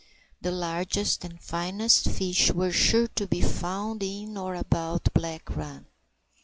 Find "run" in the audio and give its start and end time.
5.55-5.85